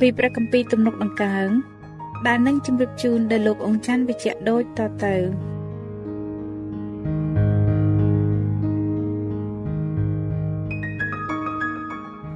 [0.00, 1.48] ពីព្រះគម្ពីរទំនុកដង្កើង
[2.26, 5.16] ដែលនឹងជម្រាបជូនដល់លោកអង្គច័ន្ទវិជ្ជៈដូចតទៅ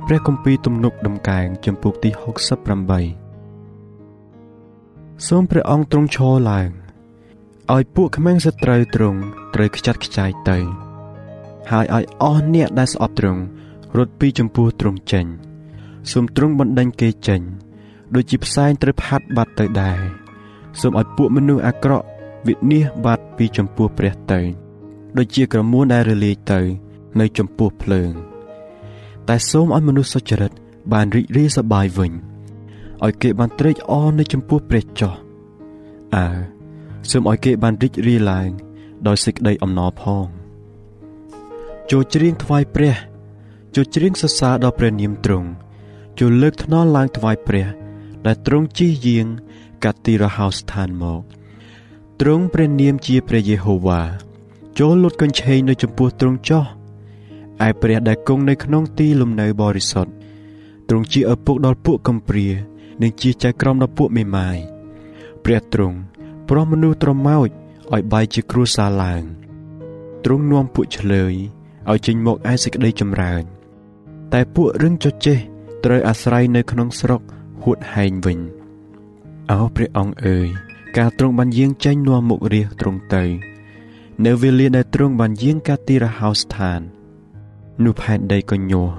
[0.06, 2.10] ព្រះគម្ពីរទំនុកដំកើងចំពុកទី
[3.34, 6.70] 68សូមព្រះអង្គទ្រង់ឈរឡើង
[7.74, 9.20] ឲ្យពួកក្មេងសត្រូវទ្រង់
[9.54, 10.58] ត្រូវខ្ចាត់ខ្ចាយទៅ
[11.70, 13.42] ហើយឲ្យអស់អ្នកដែលស្អប់ទ្រង់
[13.96, 15.26] រត់ពីចំពោះទ្រង់ចេញ
[16.12, 17.40] សូមទ្រង់បណ្ដេញគេចេញ
[18.14, 20.00] ដូចជាផ្សែងត្រូវផាត់បាត់ទៅដែរ
[20.80, 22.06] សូមឲ្យពួកមនុស្សអាក្រក់
[22.46, 24.40] វិនិច្ឆ័យបាត់ពីចំពោះព្រះទៅ
[25.16, 26.60] ដូចជាក្រមួនដែលរលាយទៅ
[27.20, 28.12] នៅចំពោះភ្លើង
[29.28, 30.52] តែសូមឲ្យមនុស្សសុចរិត
[30.92, 32.12] បានរីករាយសប្បាយវិញ
[33.04, 35.14] ឲ្យគេបានត្រេកអរនៅចំពោះព្រះចោះ
[36.16, 36.26] អើ
[37.10, 38.48] សូមឲ្យគេបានរីករាយឡើង
[39.06, 40.26] ដោយសេចក្តីអំណរផង
[41.90, 42.96] ចូលច្រៀងថ្វាយព្រះ
[43.74, 45.48] ចូលច្រៀងសរសើរដល់ព្រះនាមទ្រង់
[46.18, 47.66] ចូលលើកថ្នល់ឡើងថ្វាយព្រះ
[48.26, 49.26] ដែលទ្រង់ជិះយាង
[49.84, 51.22] កាត់ទីរហោស្ថានមក
[52.20, 54.02] ទ្រង់ព្រះនាមជាព្រះយេហូវ៉ា
[54.78, 56.64] ចូលលុតកញ្ឆេងនៅចំពោះទ្រង់ចោះ
[57.66, 60.12] ឯព្រះដែលគង់នៅក្នុងទីលំនៅបរិសុទ្ធ
[60.88, 62.48] ទ្រង់ជាឪពុកដល់ពួកកំព្រា
[63.02, 64.58] និងជាចៅក្រមដល់ពួកមេម៉ាយ
[65.44, 65.98] ព្រះទ្រង់
[66.48, 67.48] ប្រោះមនុស្សត្រមោច
[67.94, 69.22] ឲ្យបាយជាគ្រួសារឡើង
[70.24, 71.34] ទ្រង់នាំពួកឆ្លើយ
[71.90, 73.44] ឲ្យចេញមកឯសេចក្តីចម្រើន
[74.32, 75.38] តែពួករឹងចចេះ
[75.88, 77.20] ត្រូវអាស្រ័យនៅក្នុងស្រុក
[77.62, 78.38] ហួតហែងវិញ
[79.50, 80.48] អោព្រះអង្គអើយ
[80.98, 83.24] ការទ្រង់បានយាងចេញនាំមុខរាជទ្រង់ទៅ
[84.24, 86.80] នៅវេលាដែលទ្រង់បានយាងកាត់ទីរហោស្ថាន
[87.84, 88.90] នោះផែនដីក៏ញ័រ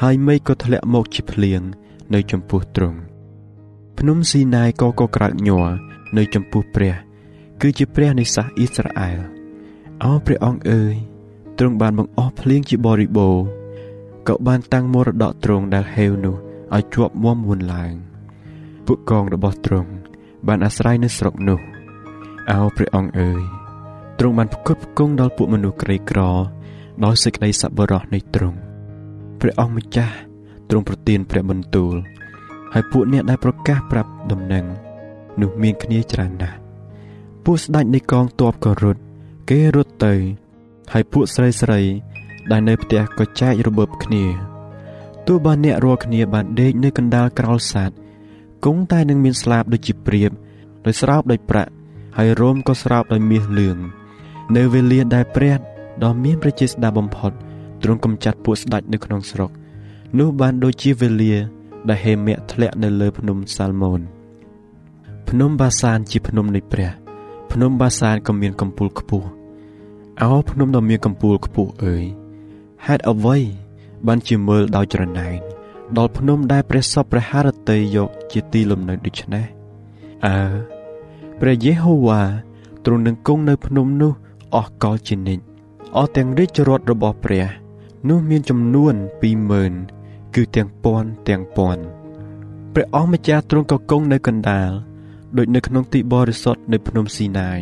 [0.00, 1.62] ហើយមេឃក៏ធ្លាក់មកជាភ្លៀង
[2.14, 2.98] នៅចំពោះទ្រង់
[3.98, 5.68] ភ្នំស៊ីណាយក៏ក៏ក្រើកញ័រ
[6.16, 6.94] នៅចំពោះព្រះ
[7.60, 9.18] គឺជាព្រះនៃសាសអ៊ីស្រាអែល
[10.04, 10.94] អោព្រះអង្គអើយ
[11.58, 13.59] ទ្រង់បានបង្អស់ភ្លៀងជាបរិបូរណ៍
[14.28, 16.36] ក៏បានតាំងមរតកទ្រង់ដែលហេវនោះ
[16.74, 17.92] ឲ្យជាប់មាំមួនឡើង
[18.86, 19.90] ពួកកងរបស់ទ្រង់
[20.46, 21.60] បានអាស្រ័យនៅស្រុកនោះ
[22.50, 23.42] អោព្រះអង្គអើយ
[24.18, 26.20] ទ្រង់បានផ្គត់ផ្គង់ដល់ពួកមនុស្សក្រីក្រ
[27.04, 28.58] ដោយសេចក្តីសប្បុរសនៃទ្រង់
[29.40, 30.14] ព្រះអង្គម្ចាស់
[30.68, 31.94] ទ្រង់ប្រទានព្រះបន្ទូល
[32.72, 34.64] ហើយពួកអ្នកដែលប្រកាសប្រាប់ដំណឹង
[35.40, 36.58] នោះមានគ្នាច្រើនណាស់
[37.44, 39.00] ពួកស្ដេចនៃកងទ័ពក៏រត់
[39.50, 40.14] គេរត់ទៅ
[40.92, 41.80] ហើយពួកស្រីស្រី
[42.50, 44.24] ដែលនៅផ្ទះក៏ចែករបបគ្នា
[45.26, 47.98] ទោះបានអ្នករាល់គ្នាបានដេកនៅកណ្ដាលក្រោលសัตว์
[48.64, 50.30] គង់តែនឹងមានស្លាបដូចជាព្រាប
[50.86, 51.70] ដោយស្រោបដោយប្រាក់
[52.18, 53.78] ហើយរោមក៏ស្រោបដោយមាសលឿង
[54.56, 55.56] នៅវេលាដែលព្រះ
[56.04, 57.32] ដ៏មានប្រជាស្ដារបំផុត
[57.82, 59.50] ទ្រង់កំចាត់ពួកស្ដេចនៅក្នុងស្រុក
[60.18, 61.34] នោះបានដូចជាវេលា
[61.88, 64.00] ដែលហេមៈធ្លាក់នៅលើភ្នំសាល់ម៉ូន
[65.28, 66.90] ភ្នំបាសានជាភ្នំនៃព្រះ
[67.52, 69.26] ភ្នំបាសានក៏មានកំពូលខ្ពស់
[70.22, 72.04] អោភ្នំដ៏មានកំពូលខ្ពស់អើយ
[72.86, 73.38] ហេតុអ្វី
[74.06, 75.38] បានជាមើលដោយច្រណែន
[75.96, 79.46] ដល់ភ្នំដែលព្រះសពព្រះハរតីយកជាទីលំនៅដូច្នេះ
[80.26, 80.38] អើ
[81.40, 82.22] ព្រះយេហូវ៉ា
[82.84, 84.12] ទ្រង់នឹងគង់នៅភ្នំនោះ
[84.54, 85.44] អស់កលជានិច្ច
[85.96, 87.46] អស់ទាំងរាជរដ្ឋរបស់ព្រះ
[88.08, 88.94] នោះមានចំនួន
[89.64, 91.82] 20000គឺទាំងពាន់ទាំងពាន់
[92.74, 94.70] ព្រះអង្គម្ចាស់ទ្រង់ក៏គង់នៅកណ្ដាល
[95.36, 97.60] ដូចនៅក្នុងទីបរិសុទ្ធនៅភ្នំស៊ីណាយ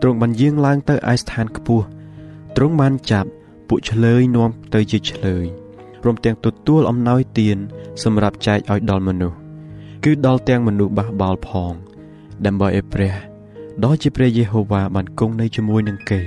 [0.00, 1.86] ទ្រង់បានយាងឡើងទៅឯស្ថានខ្ពស់
[2.56, 3.30] ទ្រង់បានចាប់
[3.68, 5.46] ពួកឆ្លើយនាំទៅជាឆ្លើយ
[6.02, 7.58] ព្រមទាំងទទួលអំណោយទាន
[8.02, 9.36] សម្រាប់ចែកឲ្យដល់មនុស្ស
[10.04, 11.72] គឺដល់ទាំងមនុស្សបះបោលផង
[12.46, 13.14] ដើម្បីឲ្យព្រះ
[13.84, 16.20] ដ៏ជាព្រះយេហូវ៉ាបានគង់នៅជាមួយនឹងគេ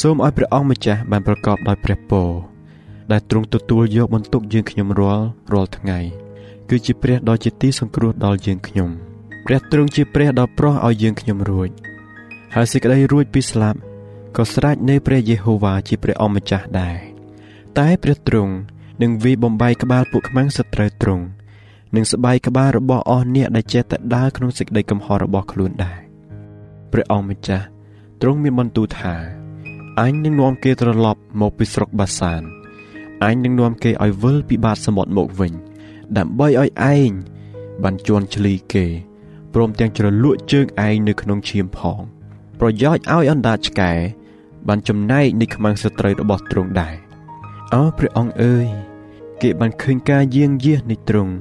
[0.00, 2.30] សូមឲ្យព្រះអង្គម្ចាស់បានប្រកបដោយព្រះពរ
[3.12, 5.98] ដែលទ្រង់ទទួលយកបន្ទុកយើងខ្ញុំរាល់រាល់ថ្ងៃ
[6.68, 8.90] គឺជាព្រះដ៏ជាទីសង្គ្រោះដល់យើងខ្ញុំ
[9.46, 11.68] ព្រះទ្រង់ជាព្រះដ៏ប្រោះឲ្យយើងខ្ញុំរួច
[12.54, 13.78] ហើយសេចក្តីរួចពីស្លាប់
[14.36, 16.98] ក៏ស្រេចនៅព្រះយេហូវ៉ាជាព្រះអម្ចាស់ដែរ
[17.78, 18.54] តែព្រះទ្រង់
[19.02, 21.24] នឹងវិបំបីក្បាលពួកខ្មាំងសត្រូវទ្រង់
[21.94, 25.98] និងស្បែកក្បាលរបស់អស់អ្នកដែលចេះតែដើរក្នុងសេចក្តីកំហុសរបស់ខ្លួនដែរ
[26.92, 27.66] ព្រះអង្គម្ចាស់
[28.20, 29.14] ទ្រង់មានបន្ទូលថា
[30.00, 32.42] អញនឹងនាំគេត្រឡប់មកពីស្រុកបាសាន
[33.24, 35.52] អញនឹងនាំគេឲ្យវិលពីបាតសមុទ្រមកវិញ
[36.18, 37.10] ដើម្បីឲ្យឯង
[37.82, 38.86] បានជន់ឈ្លីគេ
[39.54, 42.00] ព្រមទាំងជ្រលក់ជើងឯងនៅក្នុងឈាមផង
[42.60, 43.92] ប្រយោជន៍ឲ្យអណ្ដាតឆ្កែ
[44.68, 46.94] បានចំណែកនៃខ្មាំងសត្រូវរបស់ទ្រង់ដែរ
[47.74, 48.66] អោព្រះអង្គអើយ
[49.42, 51.34] គេបានឃើញការយាងយាសនៃទ្រង់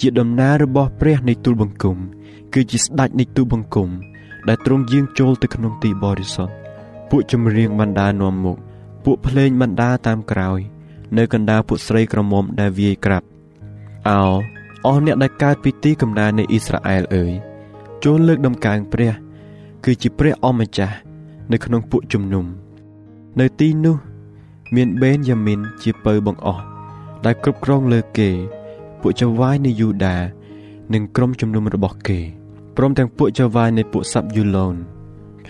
[0.00, 1.96] ជាដំណើររបស់ព្រះនៃទូលបង្គំ
[2.54, 3.88] គឺជាស្ដេចនៃទូលបង្គំ
[4.48, 6.54] ដែលទ្រង់យាងចូលទៅក្នុងទីបរិសុទ្ធ
[7.10, 8.58] ពួកចម្រៀងបណ្ដានាំមុខ
[9.04, 10.60] ពួកភ្លេងបណ្ដាតាមក្រោយ
[11.16, 13.26] នៅកណ្ដាលពួកស្រីក្រមុំដែលវាយក្រាប់
[14.08, 14.22] អោ
[14.86, 17.32] អស់អ្នកដែលកើតពីទីកំណើតនៃអ៊ីស្រាអែលអើយ
[18.04, 19.12] ចូលលើកដំកើងព្រះ
[19.84, 20.96] គឺជាព្រះអម្ចាស់
[21.52, 22.44] នៅក្នុងពួកជំនុំ
[23.40, 23.96] នៅទីនោះ
[24.74, 26.62] មានបេនយ៉ាមីនជាពៅបង្អស់
[27.24, 28.30] ដែលគ្រប់គ្រងលើគេ
[29.00, 30.16] ពួកចៅវាយនៃយូដា
[30.94, 32.20] និងក្រុមជំនុំរបស់គេ
[32.76, 34.74] ព្រមទាំងពួកចៅវាយនៃពួកសាប់យូឡូន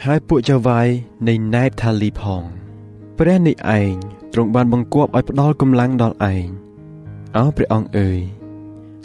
[0.04, 0.88] ហើយពួកចៅវាយ
[1.28, 2.42] នៃណែបថាលីផង
[3.18, 3.94] ព្រះនេះឯង
[4.32, 6.48] ទ្រង់បានបង្គាប់ឲ្យផ្ដល់កម្លាំងដល់ឯង
[7.36, 8.20] អោព្រះអង្គអើយ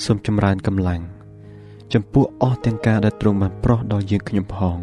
[0.05, 1.01] សូមចម្រើនកម្លាំង
[1.93, 4.77] ចំពោះអស់ទាំងការដែលទ្រង់បានប្រោះដល់យើងខ្ញុំផង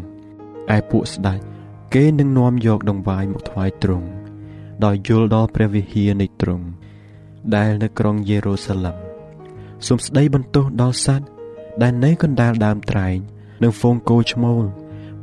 [0.75, 1.39] ឯពួកស្ដេច
[1.93, 4.07] គេនឹងនាំយកដង្វាយមកថ្វាយទ្រង់
[4.85, 6.65] ដោយយល់ដល់ព្រះវិហារនៃទ្រង់
[7.55, 8.97] ដែលនៅក្រុងយេរូសាឡឹម
[9.87, 11.27] សូមស្ដីបន្ទោសដល់សត្វ
[11.81, 13.17] ដែលនៅកណ្ដាលដើមត្រែង
[13.63, 14.63] និងហ្វូងគោឈ្មោល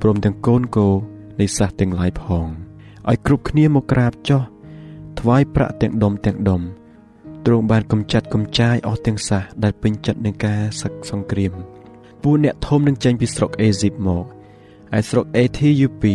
[0.03, 0.89] ព្រមទាំងកូនគោ
[1.41, 2.47] នៃសះទាំងឡាយផង
[3.09, 4.43] ឲ្យគ្រប់គ្នាមកក្រាបចុះ
[5.21, 6.63] ថ្វាយប្រាក់ទាំងដុំទាំងដុំ
[7.47, 11.53] ទ្រង់បានកំចាត់កំចាយអស់ទាំងសះដែលពេញចិត្តនឹងការសឹកសង្គ្រាម
[12.23, 14.25] ពួកអ្នកធំនឹងចេញពីស្រុកអេស៊ីបមក
[14.99, 16.15] ឯស្រុកអេធីយូពី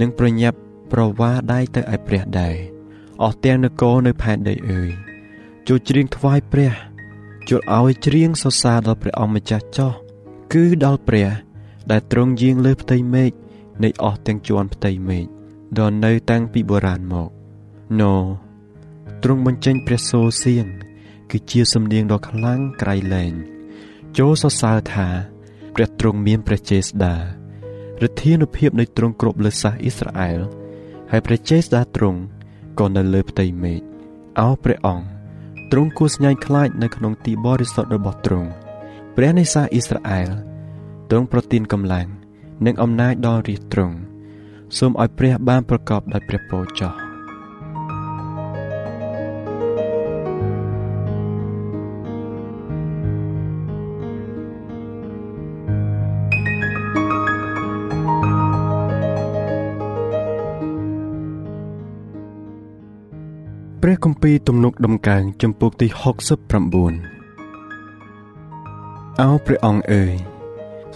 [0.00, 0.58] នឹងប្រញាប់
[0.92, 2.56] ប្រវាដៃទៅឯព្រះដែរ
[3.22, 4.90] អស់ទាំងនគរនៅផែនដីអើយ
[5.68, 6.72] ចូលច្រៀងថ្វាយព្រះ
[7.48, 9.92] ចូលឲ្យច្រៀងសរសើរដល់ព្រះអង្គម្ចាស់ចោះ
[10.52, 11.30] គឺដល់ព្រះ
[11.90, 13.32] ដែលទ្រង់យាងលើផ្ទៃមេឃ
[13.84, 15.24] នៃអស់ទាំងជាន់ផ្ទៃមេឃ
[15.78, 17.30] ដ៏នៅតាំងពីបុរាណមក
[18.00, 18.14] ណូ
[19.22, 20.66] ទ្រង់បញ្ចេញព្រះសូរសៀង
[21.30, 23.32] គឺជាសំនៀងដ៏ខ្លាំងក្រៃលែង
[24.18, 25.08] ចូលសរសើរថា
[25.74, 27.43] ព្រះទ្រង់មានព្រះចេស្តា
[28.02, 30.40] ឫទ្ធានុភាពនៃទ្រង់គ្រប់លើសាសអ៊ីស្រាអែល
[31.10, 32.20] ហើយព្រះចេស្តាទ្រង់
[32.78, 33.80] ក៏នៅលើផ្ទៃមេឃ
[34.40, 35.04] អោព្រះអង្គ
[35.72, 38.50] ទ្រង់គួរស្ញាញ់ខ្លាចនៅក្នុងទីបរិសុទ្ធរបស់ទ្រង់
[39.16, 40.28] ព្រះនៃសាសអ៊ីស្រាអែល
[41.10, 42.06] ទ្រង់ប្រទានកម្លាំង
[42.66, 43.96] និងអំណាចដល់រាជទ្រង់
[44.78, 47.03] សូមឲ្យព្រះបានប្រកបដោយព្រះពរចោះ
[64.24, 65.98] ព្រះគម្ពីរទំនុកដំកើងចំពុកទី69
[69.20, 70.14] អោព្រះអង្គអើយ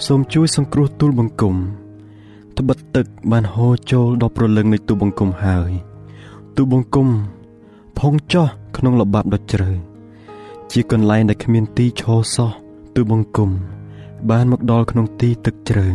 [0.07, 1.57] សូមជួយសង្គ្រោះទូលបង្គំ
[2.59, 5.71] ត្បិតទឹកបានហូរចូលដល់ប្រលឹងនៃទូលបង្គំហើយ
[6.57, 7.09] ទូលបង្គំ
[7.99, 9.71] ផុងចោះក្នុងល្បាប់ដ៏ជ្រៅ
[10.73, 12.51] ជាកន្លែងដែលគ្មានទីឈរសោះ
[12.95, 13.51] ទូលបង្គំ
[14.31, 15.87] បានមកដល់ក្នុងទីទឹកជ្រៅ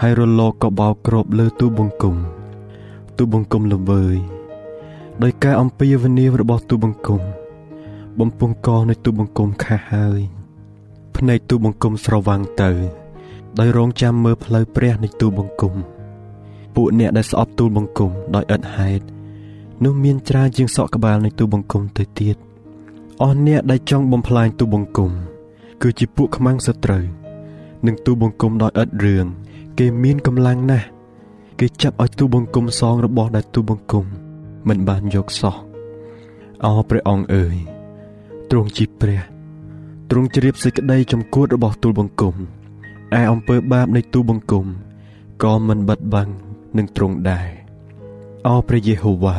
[0.00, 2.16] ហើយរលកក៏បោកគ្របលើទូលបង្គំ
[3.16, 4.18] ទូលបង្គំល្វើយ
[5.22, 7.20] ដោយការអំពាវនាវរបស់ទូបង្គំ
[8.20, 10.20] បំពង់កនៃទូបង្គំខាស់ហើយ
[11.16, 12.70] ភ្នែកទូបង្គំស្រវាំងទៅ
[13.58, 15.74] ដោយរងចាំមើលផ្លូវព្រះនៃទូបង្គំ
[16.74, 19.04] ពួកអ្នកដែលស្អប់ទូលបង្គំដោយឥតហេតុ
[19.84, 22.36] នោះមានច្រើនជាងសក់ក្បាលនៃទូបង្គំទៅទៀត
[23.22, 25.10] អស់អ្នកដែលចង់បំផ្លាញទូបង្គំ
[25.82, 27.04] គឺជាពួកខ្មាំងសត្រូវ
[27.86, 29.26] នឹងទូបង្គំដោយឥតរឿង
[29.78, 30.86] គេមានកម្លាំងណាស់
[31.60, 34.06] គេចាប់ឲ្យទូបង្គំសងរបស់ដែលទូបង្គំ
[34.68, 35.56] មិនបានយកសោះ
[36.64, 37.56] អោព្រះអង្គអើយ
[38.50, 39.20] ទ្រង់ជាព្រះ
[40.10, 42.34] ទ្រង់ជ្រាបសេចក្តីចំគួតរបស់ទូលបង្គំ
[43.18, 44.66] ឯអំពើបាបនៃទូលបង្គំ
[45.42, 46.30] ក៏មិនបិទបាំង
[46.76, 47.48] នឹងទ្រង់ដែរ
[48.46, 49.38] អោព្រះយេហូវ៉ា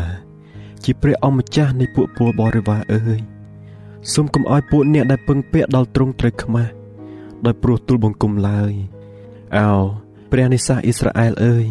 [0.83, 3.19] ជាព្រះអម្ចាស់នៃពួកពលបរិវារអើយ
[4.13, 6.71] សូមកុំឲ្យពួកអ្នកដែលពឹងពាក់ដល់ទ្រង់ត្រូវខ្មាស់
[7.45, 8.73] ដោយព្រោះទូលបង្គំឡើយ
[9.57, 9.69] អោ
[10.31, 11.65] ព្រះនិសាអ៊ីស្រាអែលអើយ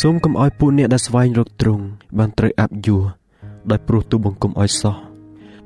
[0.00, 1.84] សូមកុំឲ្យពួកអ្នកដែលស្វែងរកទ្រង់
[2.18, 3.04] បានត្រូវអាប់យួរ
[3.70, 4.96] ដោយព្រោះទូបង្គំឲ្យសោះ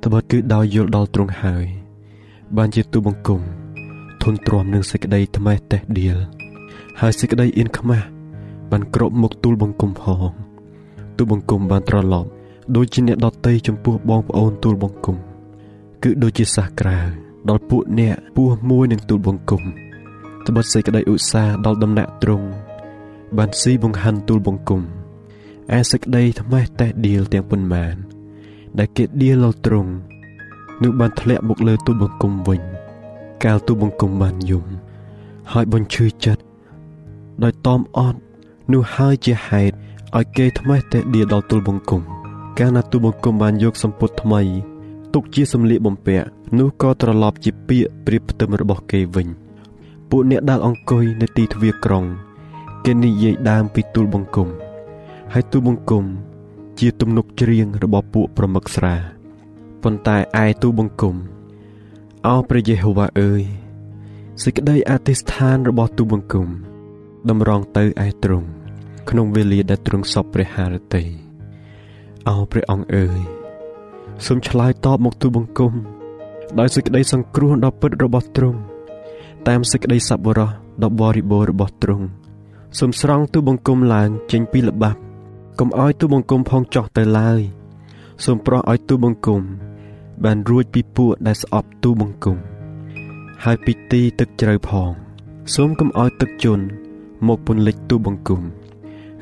[0.05, 1.67] ត្បិតគឺដោយយល់ដល់ទ្រង់ហើយ
[2.57, 3.45] បានជាទូបង្គំធ
[4.23, 6.19] ធន់ទ្រាំនឹងសេចក្តីថ្មេះតេះដៀល
[7.01, 8.07] ហើយសេចក្តីអៀនខ្មាស់
[8.71, 10.31] បានក្របមុខទូលបង្គំផង
[11.17, 12.29] ទូលបង្គំបានត្រឡប់
[12.77, 15.17] ដូចជាអ្នកដតីចំពោះបងប្អូនទូលបង្គំ
[16.03, 16.99] គឺដូចជាសះក្រៅ
[17.49, 19.63] ដល់ពួកអ្នកពោះមួយនឹងទូលបង្គំ
[20.47, 22.49] ត្បិតសេចក្តីឧស្សាហ៍ដល់ដំណាក់ទ្រង់
[23.39, 24.83] បានស៊ីបង្ហាន់ទូលបង្គំ
[25.77, 27.95] ឯសេចក្តីថ្មេះតេះដៀលទាំងប៉ុន្មាន
[28.79, 29.93] ដែលគេដៀលដល់ទ្រង់
[30.83, 32.61] នោះបានធ្លាក់មកលើទូលបង្គំវិញ
[33.45, 34.67] កាលទូលបង្គំបានយំ
[35.53, 36.43] ហើយបញ្ឈឺចិត្ត
[37.43, 38.19] ដោយតอมអត់
[38.73, 39.75] នោះហើយជាហេតុ
[40.17, 42.03] ឲ្យគេថ្មេះតេះដៀលដល់ទូលបង្គំ
[42.59, 44.43] កាលណាទូលបង្គំបានយកសម្ពុតថ្មី
[45.15, 46.27] ទុកជាសម្លៀកបំពាក់
[46.59, 49.29] នោះក៏ត្រឡប់ជាពាក្យប្រៀបផ្ទឹមរបស់គេវិញ
[50.11, 52.05] ពួកអ្នកដែលអង្គុយនៅទីទ្វារក្រុង
[52.89, 54.49] គេនិយាយដើមពីទូលបង្គំ
[55.33, 56.05] ហើយទូលបង្គំ
[56.79, 58.95] ជាទំនុកច្រៀងរបស់ពួកប្រមឹកស្រា
[59.83, 61.17] ប៉ុន្តែឯទូលបង្គំ
[62.27, 63.43] អោព្រះយេហូវ៉ាអើយ
[64.43, 66.49] សេចក្តីអធិស្ឋានរបស់ទូលបង្គំ
[67.29, 68.49] តម្រង់ទៅឯទ្រង់
[69.11, 71.05] ក្នុងវេលាដែលទ្រង់សពព្រះハរតី
[72.29, 73.19] អោព្រះអង្គអើយ
[74.27, 75.73] សូមឆ្លើយតបមកទូលបង្គំ
[76.59, 78.59] ដោយសេចក្តីសង្គ្រោះដ៏ពិតរបស់ទ្រង់
[79.49, 80.49] តាមសេចក្តីសប្បុរស
[80.83, 82.07] ដ៏បរិបូរណ៍របស់ទ្រង់
[82.79, 85.01] សូមស្រង់ទូលបង្គំឡើងចេញពីល្បាប់
[85.59, 87.41] កុំឲ្យទូលបង្គំផងចោះទៅឡើយ
[88.25, 89.43] សូមប្រោះឲ្យទូលបង្គំ
[90.25, 92.39] បានរួចពីពួកដែលស្អប់ទូលបង្គំ
[93.45, 94.91] ហើយពីទីទឹកជ្រៅផង
[95.55, 96.65] សូមកុំឲ្យទឹកជន់
[97.27, 98.43] មកពន្លិចទូលបង្គំ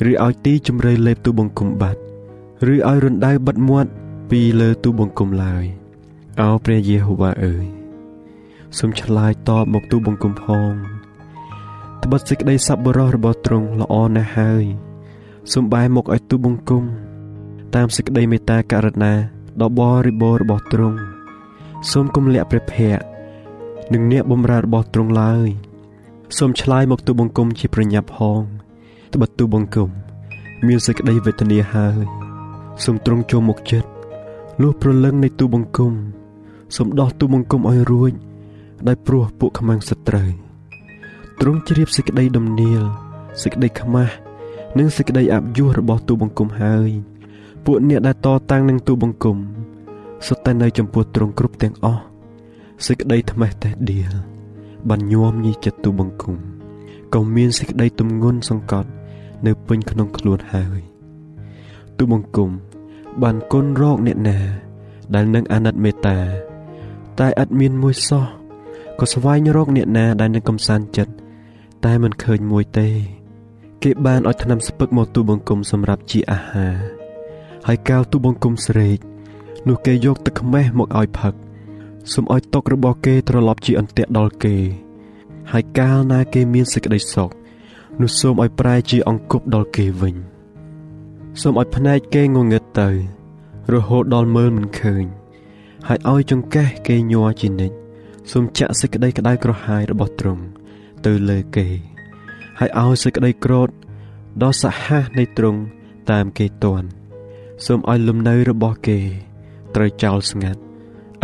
[0.08, 2.00] ឬឲ្យទីជំរៅលេបទូលបង្គំបាត់
[2.70, 3.90] ឬឲ្យរណ្ដៅបិទមាត់
[4.30, 5.64] ពីលើទូបង្គំឡើយ
[6.40, 7.66] អោព្រះយេហូវ៉ាអើយ
[8.78, 10.72] សូមឆ្លើយតបមកទូបង្គំផង
[12.04, 14.64] ត្បិតសេចក្តីសប្បុរសរបស់ទ្រង់ល្អណាស់ហើយ
[15.52, 16.84] សូមបែរមុខឲ្យទូបង្គំ
[17.74, 19.12] តាមសេចក្តីមេត្តាករុណា
[19.62, 20.98] ដ៏បរិបូរណ៍របស់ទ្រង់
[21.90, 23.06] សូមគំលាក់ព្រះភ័ក្ត្រ
[23.92, 25.48] និងអ្នកបម្រើរបស់ទ្រង់ឡើយ
[26.38, 28.40] សូមឆ្លើយមកទូបង្គំជាប្រញាប់ផង
[29.14, 29.88] ត្បិតទូបង្គំ
[30.66, 32.04] មានសេចក្តីវេទនាហើយ
[32.84, 33.88] សូមទ្រង់ចូលមកចិត្ត
[34.62, 35.92] លុះប្រលឹងនៃទូបង្គំ
[36.76, 38.12] សូមដោះទូបង្គំឲ្យរួច
[38.86, 40.43] ដោយព្រោះពួកខ្មាំងសត្រូវ
[41.40, 42.82] ទ្រង់ជ្រាបសេចក្តីដំណៀល
[43.42, 44.14] សេចក្តីខ្មាស់
[44.78, 46.90] និងសេចក្តីអព្យុះរបស់ទូបង្គំហើយ
[47.64, 49.36] ពួកអ្នកដែលតតាំងនឹងទូបង្គំ
[50.26, 52.02] សុទ្ធតែនៅចំពោះទ្រង់គ្រប់ទាំងអស់
[52.86, 54.12] សេចក្តីថ្មេះតេះដៀល
[54.88, 56.36] បានញោមញីចិត្តទូបង្គំ
[57.14, 58.90] ក៏មានសេចក្តីទំងន់សង្កត់
[59.46, 60.80] នៅពេញក្នុងខ្លួនហើយ
[61.98, 62.50] ទូបង្គំ
[63.22, 64.38] បានគុណរកអ្នកណា
[65.14, 66.18] ដែលនឹងអាណិតមេត្តា
[67.18, 68.26] តែឥតមានមួយសោះ
[69.00, 71.12] ក៏ស្វែងរកអ្នកណាដែលនឹងកំសាន្តចិត្ត
[71.84, 72.88] តែមិនឃើញមួយទេ
[73.82, 76.76] គេបានឲ្យថ្នាំស្ពឹកមកទូបង្គំសម្រាប់ជាអាហារ
[77.66, 78.98] ហើយកាលទូបង្គំស្រេក
[79.68, 81.34] នោះគេយកទឹកខ្មេះមកឲ្យផឹក
[82.12, 84.56] សូមឲ្យតុករបស់គេត្រឡប់ជាអន្ទាក់ដល់គេ
[85.52, 87.30] ហើយកាលណាគេមានសេចក្តីសុខ
[88.00, 90.16] នោះសូមឲ្យប្រែជាអង្គប់ដល់គេវិញ។
[91.40, 92.88] សូមឲ្យភ្នែកគេងងឹតទៅ
[93.72, 95.04] រហូតដល់មើលមិនឃើញ
[95.88, 97.76] ហើយឲ្យចង្កេះគេញ័រជានិច្ច
[98.32, 100.42] សូមចាក់សេចក្តីក្តៅក្រហាយរបស់ទ្រង់
[101.06, 101.66] ទៅលើគេ
[102.58, 103.68] ហើយឲ្យសេចក្តីក្រោធ
[104.42, 105.60] ដ៏សាហាវនៃទ្រង់
[106.10, 106.88] តាមគេតន់
[107.66, 109.00] សូមឲ្យលំនៅរបស់គេ
[109.74, 110.60] ត្រូវចោលស្ងាត់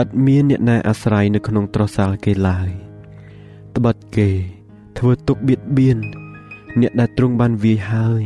[0.03, 2.71] ឥតមានអ្នកណាអាស្រ័យនៅក្នុងត្រសាលគេឡើយ
[3.77, 4.29] ត្បិតគេ
[4.99, 5.99] ធ្វើទុកបៀតបៀន
[6.81, 8.23] អ្នកដែលទ្រង់បានវាយហើយ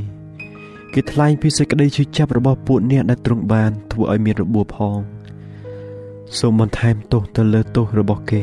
[0.94, 4.98] គេថ្លែងពីសេចក្តីជឿចាប់របស់ពួកអ្នកដែលទ្រង់បានធ្វើឲ្យមានរបួសផង
[6.38, 8.34] សូមបន្ថែមទោសទៅលើទោសរបស់គ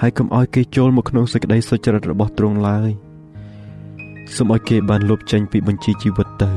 [0.00, 2.90] ហើយកុំឲ្យគេចូលមកក្នុងសេចក្តីសុចរិតរបស់ទ្រង់ឡើយ
[4.34, 6.52] សូមឲ្យគេបានលុបចេញពីបញ្ជីជីវិតទៅ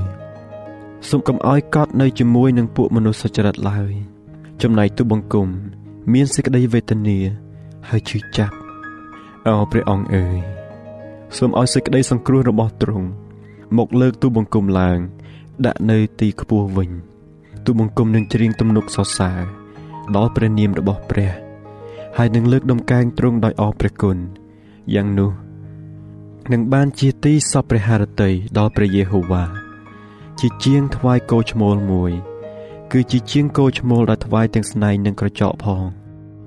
[1.10, 3.92] សូមកុំឲ្យកត់នៅជាមួយនឹងពួកមនុស្សសុចរិតឡើយ
[4.62, 5.48] ចំណែកទូបង្គំ
[6.14, 7.18] មានសេចក្តីវេទនា
[7.90, 8.56] ហើយឈឺចាប់
[9.48, 10.38] អោព្រះអង្គអើយ
[11.38, 13.08] សូមឲ្យសេចក្តីសង្គ្រោះរបស់ទ្រង់
[13.78, 15.00] មកលើកទូបង្គំឡើង
[15.66, 16.92] ដាក់នៅទីខ្ពស់វិញ
[17.66, 19.40] ទូបង្គំនឹងច្រៀងទំនុកសរសើរ
[20.16, 21.47] ដល់ព្រះនាមរបស់ព្រះ
[22.18, 24.18] ហើយនឹងលើកដំកែងទ្រង់ដោយអរព្រះគុណ
[24.96, 25.32] យ៉ាងនោះ
[26.52, 29.44] នឹងបានជាទីសពព្រះハរតីដល់ព្រះយេហូវ៉ា
[30.40, 32.12] ជាជាងថ្វាយគោឈ្មោលមួយ
[32.92, 35.84] គឺជាជាងគោឈ្មោលដែលថ្វាយទាំងស្នែងនិងក្រចកផង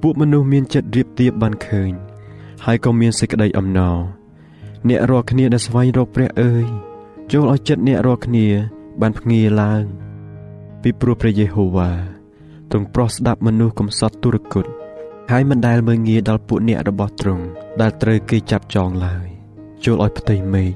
[0.01, 1.91] ពួកមនុស្សមានចិត្តរៀបទៀបបានឃើញ
[2.65, 3.99] ហើយក៏មានសេចក្តីអំណរ
[4.89, 6.67] អ្នករាល់គ្នាដែលស្វែងរកព្រះអើយ
[7.33, 8.47] ចូលឲ្យចិត្តអ្នករាល់គ្នា
[9.01, 9.85] បានភ្ងាឡើង
[10.83, 11.91] ពីព្រោះព្រះយេហូវ៉ា
[12.71, 14.80] ទ្រង់ប្រោះស្ដាប់មនុស្សកំសត់ទុរគត
[15.33, 17.45] ហើយមិនដែលមើងងាយដល់ពួកអ្នករបស់ទ្រង់
[17.81, 19.27] ដែលត្រូវគេចាប់ចងឡើយ
[19.85, 20.71] ចូលឲ្យផ្ទៃមេឃ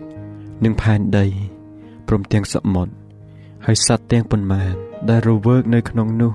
[0.64, 1.26] និងផែនដី
[2.08, 2.92] ព្រមទាំងសមុទ្រ
[3.66, 4.74] ហើយសត្វទាំងប៉ុន្មាន
[5.10, 6.32] ដែលរវើកនៅក្នុងនោះ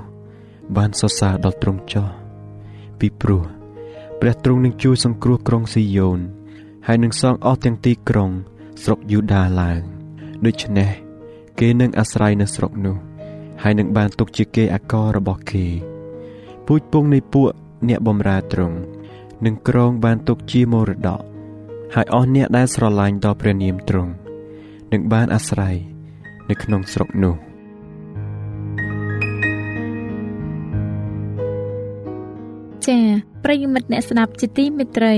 [0.77, 2.09] បានសរសើរដល់ទ្រង់ចោះ
[2.99, 3.43] ពីព្រោះ
[4.19, 6.19] ព្រះទ្រង់នឹងជួយសង្គ្រោះក្រុងស៊ីយ៉ូន
[6.87, 8.31] ហើយនឹងសងអស់ទាំងទីក្រុង
[8.83, 9.81] ស្រុកយូដាឡើង
[10.45, 10.91] ដូច្នេះ
[11.59, 12.97] គេនឹងអាស្រ័យនៅស្រុកនោះ
[13.63, 15.65] ហើយនឹងបានទុកជាគេអាកររបស់គេ
[16.65, 17.51] ពូជពងនៃពួក
[17.87, 18.77] អ្នកបំរើទ្រង់
[19.45, 21.21] នឹងក្រងបានទុកជាមរតក
[21.95, 24.11] ហើយអស់អ្នកដែលស្រឡាញ់ដល់ព្រះនាមទ្រង់
[24.91, 25.75] នឹងបានអាស្រ័យ
[26.49, 27.35] នៅក្នុងស្រុកនោះ
[32.87, 33.03] ចា៎
[33.43, 35.15] ប្រិយមិត្តអ្នកស្ដាប់ជាទីមេត្រី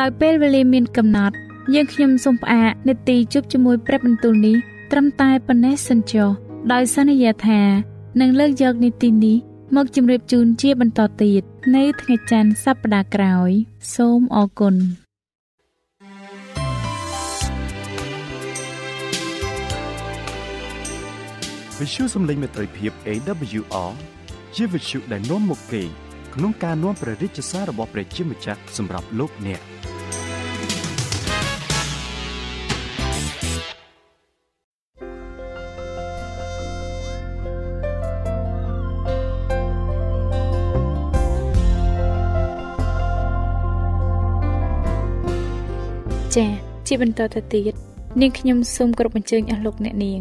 [0.00, 1.36] ដោយពេលវេលាមានកំណត់
[1.74, 4.56] យើងខ្ញុំសូមផ្អាកនេតិជប់ជាមួយព្រឹបបន្ទូលនេះ
[4.92, 6.28] ត្រឹមតែប៉ុណ្ណេះសិនចុះ
[6.72, 7.60] ដោយសន្យាថា
[8.20, 9.36] នឹងលើកយកនីតិនេះ
[9.76, 11.42] មកជម្រាបជូនជាបន្តទៀត
[11.74, 13.50] នៅថ្ងៃច័ន្ទសប្តាហ៍ក្រោយ
[13.96, 14.74] សូមអរគុណ
[21.78, 23.92] វិទ្យុសំឡេងមេត្រីភាព AWR
[24.56, 25.82] ជាវិទ្យុដែលនាំមកពី
[26.34, 29.60] ក្នុងការនាំព្រះរាជសាររបស់ព្រះជាម្ចាស់សម្រាប់លោកអ្នក
[46.36, 46.50] ចា៎
[46.86, 47.74] ជាបន្តទៅទៀត
[48.20, 50.20] នាងខ្ញុំសូមគោរពអញ្ជើញអស់លោកអ្នកនាង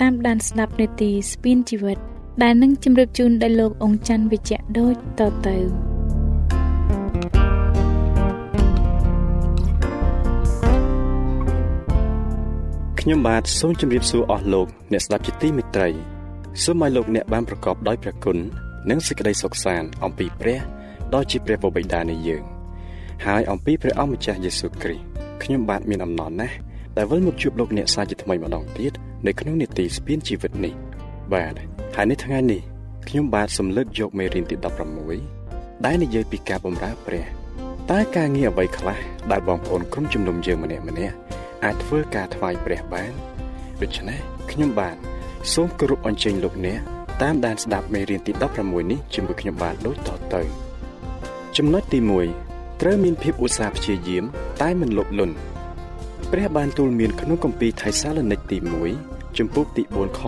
[0.00, 1.98] តាមដានស្ដាប់នាទីស្ពីនជីវិត
[2.42, 5.56] ដែលនឹងជម្រាបជូនដល់លោកអង្គច័ន្ទវិជ្ជៈដូចតទៅ
[13.00, 15.90] ខ្ញុំបាទសូមជម្រាបសួរអស់លោកអ្នកស្ដាប់ជាទីមេត្រី
[16.64, 18.36] សូមឲ្យលោកអ្នកបានប្រកបដោយព្រះគុណ
[18.90, 20.60] និងសេចក្តីសុខសាន្តអំពីព្រះ
[21.14, 22.42] ដ៏ជាព្រះបិតានៃយើង
[23.26, 25.07] ហើយអំពីព្រះអម្ចាស់យេស៊ូវគ្រីស្ទ
[25.42, 26.56] ខ្ញុំបាទមានអំណរណាស់
[26.96, 28.92] ដែលវិលមកជួបលោកអ្នកសាជាថ្មីម្ដងទៀត
[29.26, 30.74] នៅក្នុងនេតិស្ពានជីវិតនេះ
[31.32, 31.54] បាទ
[31.96, 32.60] ហើយនៅថ្ងៃនេះ
[33.08, 34.56] ខ្ញុំបាទសំលឹកយកមេរៀនទី
[35.20, 37.24] 16ដែលនិយាយពីការបម្រើព្រះ
[37.90, 38.98] តើការងារអ្វីខ្លះ
[39.30, 41.16] ដែលបងប្អូនក្រុមជំនុំយើងម្នាក់ម្នាក់
[41.64, 43.12] អាចធ្វើការថ្វាយព្រះបាន
[43.82, 44.18] ដូច្នេះ
[44.50, 44.96] ខ្ញុំបាទ
[45.52, 46.80] សូមគោរពអញ្ជើញលោកអ្នក
[47.22, 48.32] តាមដានស្ដាប់មេរៀនទី
[48.62, 50.42] 16នេះជាមួយខ្ញុំបាទដូចតទៅ
[51.56, 52.47] ចំណុចទី1
[52.82, 54.24] ត្រូវមានភាពឧស្សាហ៍ព្យាយាម
[54.62, 55.34] តែមិនលោភលន់
[56.32, 58.58] ព្រះបានទូលមានក្នុងគម្ពីរថៃសាឡូនីកទី
[58.98, 60.20] 1ជំពូកទី4ខ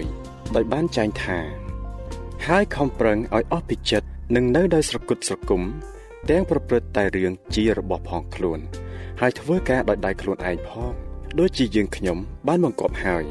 [0.00, 1.38] 11ដោយបានចែងថា
[2.46, 5.62] ហើយខំប្រឹងឲ្យអស់ពីចិត្តនឹងនៅដោយស្រគត់ស្រគំ
[6.30, 8.58] ទាំងប្រព្រឹត្តតែរឿងជារបស់ផងខ្លួន
[9.20, 10.92] ហើយធ្វើការដោយដៃខ្លួនឯងផង
[11.38, 13.24] ដូចជាយើងខ្ញុំបានបង្គាប់ហើយ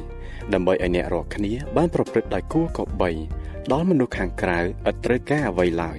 [0.53, 3.11] ដើម្បីឲ្យអ្នករាល់គ្នា បានប្រព្រឹត្តដោយគួរក៏បី
[3.71, 5.97] ដល់មនុស្សខាងក្រៅឥតត្រូវការអ្វីឡើយ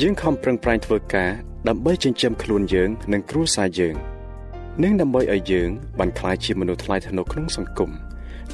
[0.00, 1.32] យើងខំប្រឹងប្រែងធ្វើការ
[1.68, 3.96] ដើម្បីចិញ្ចឹមខ្លួនយើង និងគ្រួសារយើង
[4.82, 7.90] និងដើម្បីឲ្យយើងបានក្លាយជាមនុស្សថ្លៃថ្នូរក្នុងសង្គម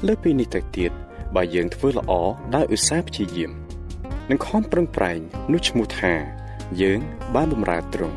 [0.06, 0.92] លើពីនេះទៅទៀត
[1.34, 2.12] បើយើងធ្វើល្អ
[2.54, 3.50] ដោយឧស្សាហ៍ព្យាយាម
[4.30, 5.18] និងខំប្រឹងប្រែង
[5.52, 6.14] នោះឈ្មោះថា
[6.82, 6.98] យើង
[7.34, 8.16] បានបម្រើទ្រង់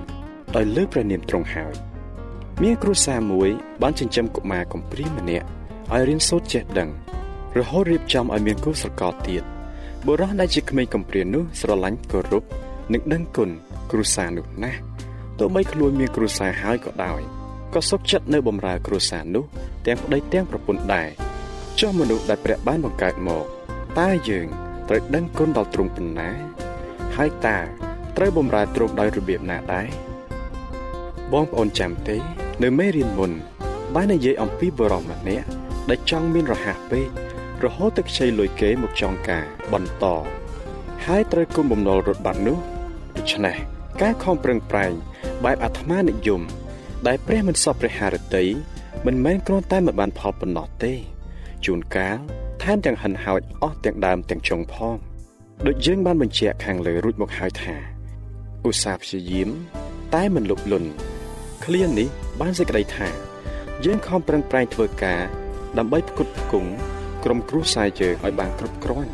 [0.56, 1.74] ដោយលើកព្រះនាមទ្រង់ហើយ
[2.64, 3.50] មានគ្រួសារមួយ
[3.82, 5.46] បានចិញ្ចឹមកុមារកំព្រាម្នាក់
[5.94, 6.90] ឲ្យរៀនសូត្រចេះដឹង
[7.58, 9.44] រហូតរៀបចំឲ្យមានគូស្រករទៀត
[10.06, 12.44] បុរសដែលជាក្មេងកំព្រានោះស្រឡាញ់គោរព
[12.94, 13.50] និងដឹងគុណ
[13.92, 14.80] គ្រួសារនោះណាស់
[15.40, 17.22] ទោះបីខ្លួនមានគ្រួសារហើយក៏ដោយ
[17.74, 19.46] ក៏សុខចិត្តនៅបម្រើគ្រួសារនោះ
[19.86, 21.10] ទាំងប្តីទាំងប្រពន្ធដែរ
[21.80, 23.46] ចុះមនុស្សដែលព្រះបានបង្កើតមក
[24.00, 24.48] តើយើង
[24.90, 26.30] ត្រូវដឹងគុណដល់ទ្រង់ប៉ុណ្ណា
[27.16, 27.60] ហើយតើ
[28.18, 29.88] ត្រូវបម្រើទ្រង់ដោយរបៀបណាដែរ
[31.34, 32.18] បងប្អូនចាំទេ
[32.64, 33.32] នៅមេរៀនមុន
[33.96, 35.48] បាននិយាយអំពីបរិសម្នាក់
[35.90, 37.08] ដែលចង់មានរហ័សពេក
[37.64, 40.06] រហូតទៅខ្ចីលុយគេមកចងការបន្ត
[41.06, 42.58] ហើយត្រូវគុំបំណុលរត់បាត់នោះ
[43.22, 43.58] ដូច្នេះ
[44.02, 44.94] ការខំប្រឹងប្រែង
[45.46, 46.42] បែបអាត្មានិយម
[47.08, 48.46] ដែលព្រះមិនសពព្រះハរតី
[49.06, 50.94] មិនមែនគ្រាន់តែមិនបានផលប៉ុណ្ណោះទេ
[51.66, 52.18] ជួនកាល
[52.64, 54.96] ថែមទាំងហិនហោចអស់ទាំងដើមទាំងចុងផង
[55.68, 57.76] ដូចយើងបានបញ្ជាក់ខាងលើរួចមកហើយថា
[58.68, 59.50] ឧស្សាហ៍ព្យាយាម
[60.16, 60.86] តែមិនលុបលុន
[61.64, 62.08] ឃ្លានេះ
[62.42, 63.08] បានសេចក្តីថា
[63.86, 65.22] យើងខំប្រឹងប្រែងធ្វើការ
[65.78, 66.72] ដើម្បីផ្គត់ផ្គង់
[67.24, 69.12] ក្រុមគ្រួសារយើងឲ្យបានគ្រប់គ្រាន់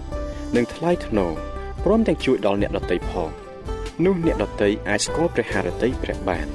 [0.56, 1.32] និងថ្លៃថ្នូរ
[1.84, 3.32] ព្រមទាំងជួយដល់អ្នកដទៃផង
[4.06, 6.48] នោះអ្នកដទៃអាចស្គាល់ព្រះハរតីព្រះបាន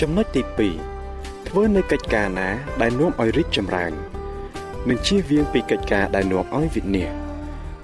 [0.00, 0.42] ចំណុចទី
[0.96, 2.48] 2ធ្វើនៅកិច្ចការណា
[2.80, 3.92] ដែលនាំឲ្យរីកចម្រើន
[4.88, 7.10] និងជៀសវាងពីកិច្ចការដែលនាំឲ្យវិនាស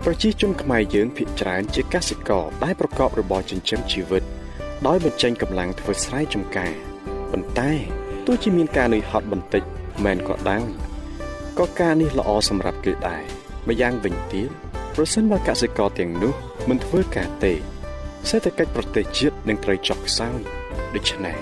[0.04, 4.22] ប្រជាជនខ្មែរយើងភាគច្រើនជាកសិករដែលប្រកបរបរចិញ្ចឹមជីវិត
[4.86, 6.72] ដោយបញ្ចេញកម្លាំងធ្វើស្រែចម្ការ
[7.32, 7.70] ប៉ុន្តែ
[8.26, 9.62] ទោះជាមានការនឿយហត់បន្តិច
[10.04, 10.64] មែនក៏ដោយ
[11.58, 13.22] ក៏ការនេះល្អសម្រាប់គេដែរ
[13.68, 14.48] ម្យ៉ាងវិញទៀត
[14.94, 16.32] ប្រសិនបើកសិករទាំងនោះ
[16.68, 17.54] មិនធ្វើការទេ
[18.30, 20.40] សេដ្ឋកិច្ចប្រទេសជាតិនឹងត្រូវចុះខ្សោយ
[20.94, 21.36] ដូច្នេះ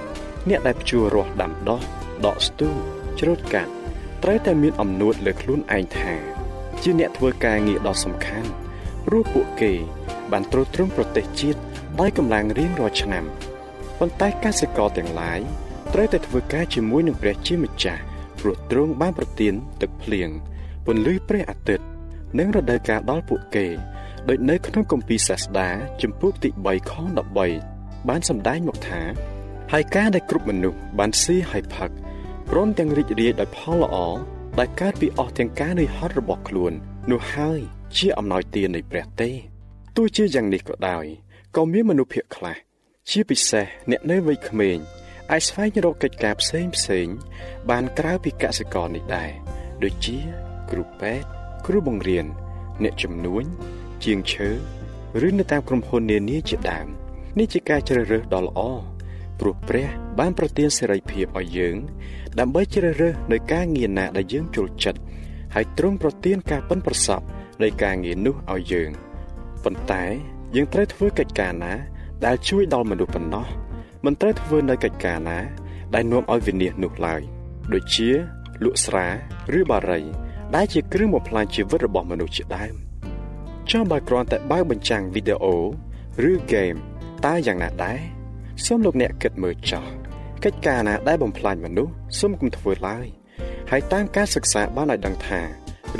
[0.49, 1.81] អ្នកដែលភ្ជួររាស់ដាំដុះ
[2.27, 2.77] ដកស្ទូង
[3.21, 3.73] ច្រូតកាត់
[4.23, 6.13] ត្រូវតែមានអំណួតលើខ្លួនឯងថា
[6.83, 8.49] ជាអ្នកធ្វើការងារដ៏សំខាន់
[9.07, 9.73] ព្រោះពួកគេ
[10.33, 11.61] បានទ្រទ្រង់ប្រទេសជាតិ
[12.01, 13.25] ដោយកម្លាំងរៀងរាល់ឆ្នាំ
[13.99, 15.41] ប៉ុន្តែកសិករទាំងឡាយ
[15.95, 18.03] ត្រូវតែធ្វើការជាមួយនឹងព្រះជាម្ចាស់
[18.41, 20.29] ព្រោះទ្រង់បានប្រទានទឹកភ្លៀង
[20.87, 21.87] ពន្លឺព្រះអាទិត្យ
[22.39, 23.67] និងរដូវកាលដល់ពួកគេ
[24.29, 25.69] ដោយនៅក្នុងគម្ពីរសាស្តា
[26.03, 26.93] ជំពូកទី3ខ
[27.51, 29.03] 13បានសម្ដែងមកថា
[29.73, 31.91] ហើយការដែលគ្រប់មនុស្សបានស៊ីហើយផឹក
[32.49, 33.97] ព្រមទាំងរីករាយដោយផលល្អ
[34.59, 36.73] ដែលកើតពីអស់ទាំងការនឿយហត់របស់ខ្លួន
[37.11, 37.61] នោះហើយ
[37.97, 39.31] ជាអំណោយទាននៃព្រះទេ
[39.97, 41.05] ទោះជាយ៉ាងនេះក៏ដោយ
[41.57, 42.57] ក៏មានមនុស្សភាគខ្លះ
[43.11, 44.79] ជាពិសេសអ្នកនៅវ័យក្មេង
[45.33, 47.07] អាចស្វែងរកកិច្ចការផ្សេងផ្សេង
[47.71, 49.31] បានក្រៅពីកសិករនេះដែរ
[49.83, 50.19] ដូចជា
[50.71, 51.27] គ្រូពេទ្យ
[51.67, 52.27] គ្រូបង្រៀន
[52.83, 53.45] អ្នកជំនួញ
[54.05, 54.51] ជាងឈើ
[55.27, 56.87] ឬនៅតាមក្រុមហ៊ុននានាជាដើម
[57.39, 58.61] នេះជាការជ្រើសរើសដ៏ល្អ
[59.41, 59.89] ព្រោះព្រះ
[60.19, 61.77] បានប្រទានសេរីភាពឲ្យយើង
[62.39, 65.01] ដើម្បីជ្រើសរើសនៅការងារណាដែលយើងចូលចិត្ត
[65.55, 67.25] ហើយទ្រង់ប្រទានការប៉ិនប្រសប់
[67.63, 68.91] នៃការងារនោះឲ្យយើង
[69.65, 70.05] ប៉ុន្តែ
[70.55, 71.73] យើងត្រូវធ្វើកិច្ចការណា
[72.27, 73.47] ដែលជួយដល់មនុស្សប៉ុណ្ណោះ
[74.05, 75.39] មិនត្រូវធ្វើនៅកិច្ចការណា
[75.95, 77.23] ដែលនាំឲ្យវិនាសនោះឡើយ
[77.73, 78.11] ដូចជា
[78.65, 79.07] លក់ស្រា
[79.59, 80.01] ឬបារី
[80.55, 82.82] ដែលជាគ្រឿងបំផ្លាញជីវិតរបស់មនុស្សជាដើម
[83.71, 85.57] ចាំបើគ្រាន់តែបើកបញ្ចាំងវីដេអូ
[86.31, 86.75] ឬហ្គេម
[87.27, 88.01] តើយ៉ាងណាដែរ
[88.65, 89.85] សូមលោកអ្នកគិតមើលចោះ
[90.45, 93.07] កិច្ចការណាដែលបំផ្លាញមនុស្សសូមកុំធ្វើឡើយ
[93.71, 95.41] ហើយតាមការសិក្សាបានឲ្យដឹងថា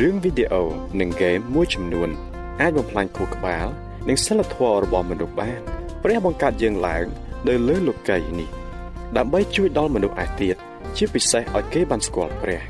[0.01, 0.65] រឿងវីដេអូ
[1.01, 2.09] និងហ្គេមមួយចំនួន
[2.61, 3.67] អាចបំផ្លាញខួរក្បាល
[4.09, 5.61] និងសិលធម៌របស់មនុស្សបាន
[6.03, 7.07] ព្រះបង្កើតយើងឡើង
[7.49, 8.49] នៅលើលោកីយ៍នេះ
[9.17, 10.57] ដើម្បីជួយដល់មនុស្សឯទៀត
[10.97, 12.63] ជាពិសេសឲ្យគេបានស្គាល់ព្រះ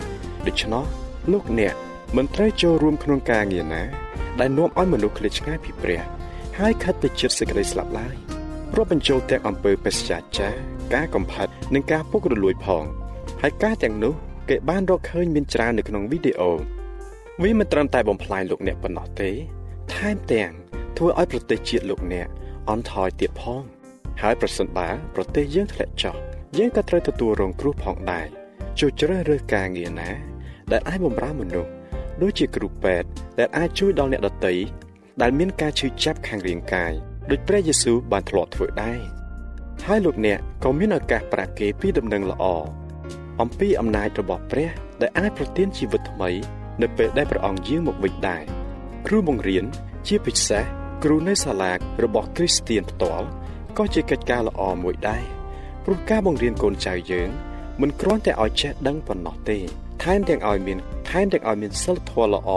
[0.46, 0.84] ដូច្នោះ
[1.32, 1.74] លោកអ្នក
[2.16, 3.82] មិនត្រូវចូលរួមក្នុងការងារណា
[4.40, 6.02] ដែលនាំឲ្យមនុស្សឃ្លាតឆ្ងាយពីព្រះ
[6.58, 8.14] ហើយខិតទៅជិតសេចក្តីស្លាប់ឡើយ
[8.76, 10.48] រាប់បញ្ចូលទាំងអំពើបេសកចា
[10.94, 12.84] ការកំផិតនិងការពុករលួយផង
[13.42, 14.14] ហើយការទាំងនោះ
[14.48, 16.52] គេបានរកឃើញមានច្រើននៅក្នុងវីដេអូ
[17.42, 19.30] វាមិនត្រឹមតែបំផ្លាញលោកអ្នកប៉ុណ្ណោះទេ
[19.94, 20.50] ថែមទាំង
[20.96, 22.28] ធ្វើឲ្យប្រទេសជាតិលោកអ្នក
[22.70, 23.62] អន់ថយទៀតផង
[24.22, 26.16] ហើយប្រសិនបើប្រទេសយើងធ្លាក់ចុះ
[26.58, 28.26] យើងក៏ត្រូវទទួលរងគ្រោះផងដែរ
[28.78, 30.10] ជួយជ្រើសរើសការងារណា
[30.72, 31.70] ដែលអាចបម្រើមនុស្ស
[32.22, 33.08] ដូចជាគ្រូពេទ្យ
[33.38, 34.54] ដែលអាចជួយដល់អ្នកដទៃ
[35.22, 36.92] ដែលមានការឈឺចាប់ខាងរាងកាយ
[37.30, 39.00] ដូចព្រះយេស៊ូវបានធ្លាប់ធ្វើដែរ
[39.86, 42.44] ហើយលោកអ្នកក៏មានឱកាសប្រាប់គេពីដំណឹងល្អ
[43.40, 46.30] អំពីអំណាចរបស់ព្រះ ដែលអាចប្រទានជីវិតថ្មី
[46.82, 48.44] នៅពេលដែលព្រះអង្គយាងមកវិញដែរ
[49.06, 49.64] គ្រូបង្រៀន
[50.06, 50.64] ជាពិសេស
[51.04, 51.72] គ្រូនៅសាលា
[52.04, 53.26] របស់គ្រីស្ទៀនផ្ទាល់
[53.78, 55.24] ក៏ជាកិច្ចការល្អមួយដែរ
[55.84, 57.30] ព្រោះការបង្រៀនកូនចៅយើង
[57.80, 59.58] មិនគ្រាន់តែឲ្យចេះដឹងប៉ុណ្ណោះទេ
[60.02, 60.78] ថែមទាំងឲ្យមាន
[61.08, 62.50] ថែមទាំងឲ្យមានសិលធម៌ល្អ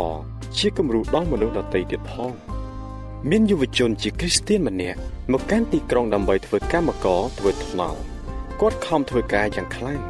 [0.58, 2.32] ជាគំរូដល់មនុស្សដទៃទៀតផង
[3.30, 5.00] មានយុវជនជាគ្រីស្ទៀនម្នាក់
[5.32, 8.00] មកកាន់ទីក្រុងដើម្បីធ្វើកម្មករធ្វើថ្នល់
[8.62, 10.02] គាត់ខំធ្វើការយ៉ាងខ្លាំង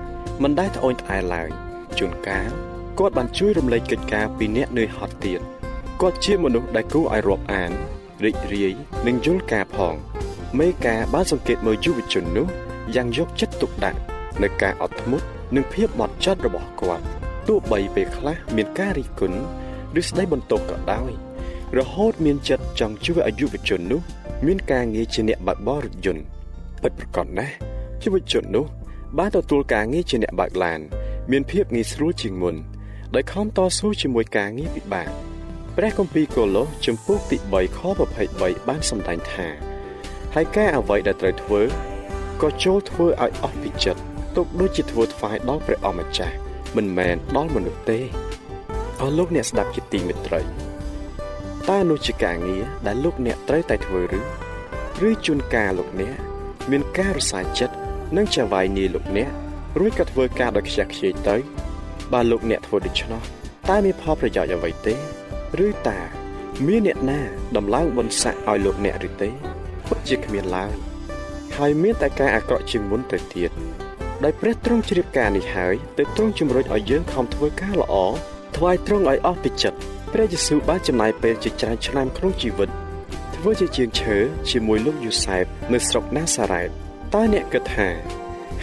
[0.43, 1.49] មិនដែលត្អូញត្អែឡើយ
[1.97, 2.49] ជួនកាល
[2.99, 5.41] គាត់បានជួយរំលែកកិច្ចការពីអ្នកនឿយហត់ទៀត
[6.01, 7.71] គាត់ជាមនុស្សដែលគួរឲ្យរាប់អាន
[8.23, 8.73] រីករាយ
[9.07, 9.93] និងយល់ការផង
[10.59, 12.47] មេការបានសង្កេតមើលយុវជននោះ
[12.95, 13.99] យ៉ាងយកចិត្តទុកដាក់
[14.43, 17.05] នៅការអត់ធ្មត់ និងភាពបត់ចត់របស់គាត់
[17.47, 19.39] ទោះបីពេលខ្លះមានការរិះគន់
[19.99, 21.11] ឬស្ដីបន្ទោសក៏ដោយ
[21.77, 24.01] រហូតមានចិត្តចង់ជួយឲ្យយុវជននោះ
[24.45, 26.23] មានការងារជាអ្នកបើកបររថយន្ត
[26.81, 27.53] ពិតប្រាកដណាស់
[28.03, 28.65] យុវជននោះ
[29.17, 30.79] បានទទួលការងារជាអ្នកបើកឡាន
[31.31, 32.55] មានភាពងាយស្រួលជាងមុន
[33.15, 35.09] ដោយខំតស៊ូជាមួយការងារពិបាក
[35.75, 37.79] ព្រះគម្ពីរកូឡូសជំពូកទី3ខ
[38.23, 39.47] 23បានសម្ដែងថា
[40.33, 41.61] ហើយការអ្វីដែលត្រូវធ្វើ
[42.41, 44.01] ក៏ចូលធ្វើឲ្យអស់ពីចិត្ត
[44.35, 46.35] ទុកដូចជាធ្វើថ្វាយដល់ព្រះអម្ចាស់
[46.75, 47.99] មិនមែនដល់មនុស្សទេ
[49.01, 50.41] អស់លោកអ្នកស្ដាប់ជាទីមេត្រី
[51.69, 54.21] តើនោះជាការងារដែលលោកអ្នកត្រូវតែធ្វើឬ
[55.07, 56.15] ឬជួនកាលលោកអ្នក
[56.71, 57.75] មានការរសាយចិត្ត
[58.17, 59.29] និងចវាយនីលោកអ្នក
[59.79, 61.35] រួចក៏ធ្វើការដោយខ្ជះខ្ជាយទៅ
[62.13, 63.21] បើលោកអ្នកធ្វើដូច្នោះ
[63.69, 64.93] តើមានផលប្រយោជន៍អ្វីទេ
[65.65, 65.99] ឬតើ
[66.67, 67.19] មានអ្នកណា
[67.57, 69.29] ដំឡើងបុណ្យស័ក្តិឲ្យលោកអ្នកឬទេ
[69.87, 70.73] ពិតជាគ្មានឡើយ
[71.57, 73.51] ហើយមានតែការអាក្រក់ជាងមុនទៅទៀត
[74.23, 77.95] ដោយព្រះទ្រង់ជ្រាបការនេះហើយទើបទ្រង់ជំរុញឲ្យយើងខំធ្វើការល្អ
[78.55, 79.77] ថ្វាយទ្រង់ឲ្យអស់ពីចិត្ត
[80.13, 82.69] ព្រះយេស៊ូវបានចំណាយពេលជាច្រើនឆ្នាំក្នុងជីវិត
[83.35, 84.17] ធ្វើជាជាងឈើ
[84.49, 86.69] ជាមួយលោកយូសែបនៅស្រុកណាសារ៉េត
[87.13, 87.89] តើអ្នកគិតថា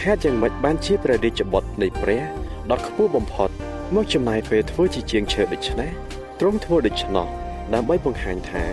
[0.01, 2.23] ហេតុយ៉ាងម៉េចបានជាព្រះរាជបុត្រនៃព្រះ
[2.71, 3.49] ដ៏ខ្ពស់បំផុត
[3.95, 5.91] មកចំណាយពេលធ្វើជាជាងឈើដូច្នេះ
[6.39, 7.27] ទ្រង់ធ្វើដូច្នោះ
[7.73, 8.63] ដើម្បីបង្ហាញថា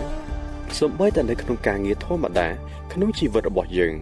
[0.77, 2.47] សូម្បីតែនៅក្នុងការងារធម្មតា
[2.93, 3.93] ក្នុងជីវិតរបស់យើង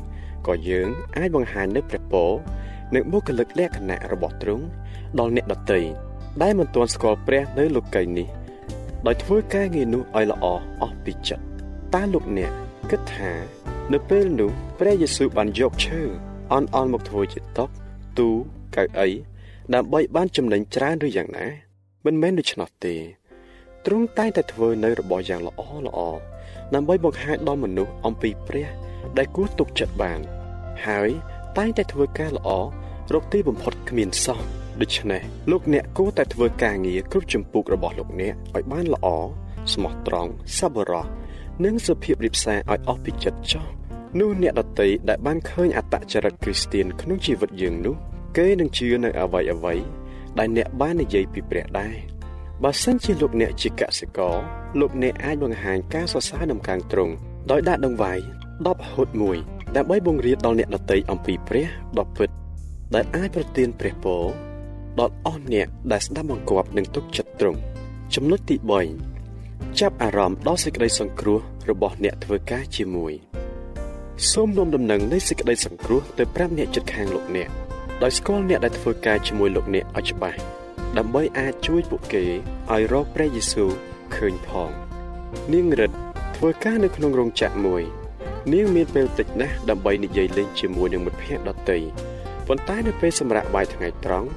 [0.47, 0.87] ក៏យើង
[1.17, 2.31] អាចបង្ហាញនូវព្រះពរ
[2.95, 4.65] និងបុគ្គលិកលក្ខណៈរបស់ទ្រង់
[5.19, 5.79] ដល់អ្នកដទៃ
[6.41, 8.27] ដែលមិនទាន់ស្គាល់ព្រះនៅលោកីយ៍នេះ
[9.07, 10.45] ដោយធ្វើការងារនោះឲ្យល្អ
[10.81, 11.43] អស់ពីចិត្ត
[11.93, 12.51] តើលោកអ្នក
[12.89, 13.31] គិតថា
[13.93, 16.01] នៅពេលនោះព្រះយេស៊ូវបានយកឈើ
[16.53, 17.65] អន់អន់មកធ្វើជាតុ
[18.17, 18.29] ទូ
[18.75, 19.09] កៅអី
[19.73, 21.47] ដើម្បីបានចំណេញច្រើនឬយ៉ាងណា
[22.05, 22.95] មិនមែនដូច្នោះទេ
[23.85, 25.99] ទ្រង់តែងតែធ្វើនៅរបស់យ៉ាងល្អល្អ
[26.73, 28.67] ដើម្បីបង្ហាញដល់មនុស្សអំពីព្រះ
[29.17, 30.19] ដែលគួរទុកចិត្តបាន
[30.85, 31.09] ហើយ
[31.57, 32.49] តែងតែធ្វើការល្អ
[33.13, 34.39] រកទីបំផុតគ្មានសោះ
[34.81, 39.07] ដូច្នេះលោកអ្នកគួរតែធ្វើការងារគ្រប់ជំពូករបស់លោកអ្នកឲ្យបានល្អ
[39.73, 41.05] ស្មោះត្រង់សប្បុរស
[41.65, 43.65] និងសុភាពរាបសារឲ្យអស់ពីចិត្តចោះ
[44.19, 47.95] នោះអ្នកដតីដែលបានឃើញអត្តចរិតគ្រីស្ទៀនក្នុងជីវិតយើងនោះ
[48.37, 49.75] គេនឹងជឿនៅអ្វីអ្វី
[50.39, 51.95] ដែលអ្នកបាននិយាយពីព្រះដែរ
[52.63, 54.35] បើសិនជាលោកអ្នកជាកសិករ
[54.79, 57.13] លោកអ្នកអាចបង្ហាញការសរសើរដំកើងត្រង់
[57.51, 58.19] ដោយដាក់ដងវាយ
[58.57, 62.29] 10ហូត1 ដើម្បីបង្រៀនដល់អ្នកដតីអំពីព្រះដ៏ពិត
[62.95, 64.23] ដែលអាចប្រទានព្រះពរ
[64.99, 67.59] ដល់អស់អ្នកដែលស្ដាប់បង្គាប់និងទុកចិត្តត្រង់
[68.15, 68.55] ចំណុចទី
[69.17, 73.13] 3ចាប់អារម្មណ៍ដល់សេចក្តីសង្គ្រោះរបស់អ្នកធ្វើការជាមួយ
[74.31, 77.49] សូមនាំដំណឹងនៃសេចក្តីសង្គ្រោះទៅប្រាប់អ្នកជិតខាងលោកអ្នក
[78.03, 80.39] ដោយស្គាល់អ្នកដែលធ្វើការជាមួយលោកអ្នកឲ្យច្បាស់
[80.97, 82.23] ដើម្បីអាចជួយពួកគេ
[82.71, 83.69] ឲ្យរកព្រះយេស៊ូវ
[84.15, 84.71] ឃើញផង
[85.53, 85.97] នាងរិទ្ធ
[86.35, 87.83] ធ្វើការនៅក្នុងរោងចក្រមួយ
[88.53, 91.77] នាងមានពេលតិចណាស់ដើម្បីនិយាយលេងជាមួយនឹងមិត្តភ័ក្តិដទៃ
[92.47, 94.29] ប៉ុន្តែនៅពេលសម្រាប់បាយថ្ងៃត្រង់